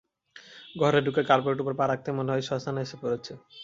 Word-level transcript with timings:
ঘরে 0.75 0.99
ঢুকে 1.05 1.21
কার্পেটের 1.29 1.63
উপর 1.63 1.73
পা 1.79 1.85
রাখতেই 1.87 2.15
মনে 2.17 2.31
হয় 2.31 2.45
শ্মশানে 2.47 2.81
এসে 2.85 2.95
পড়েছি। 3.01 3.31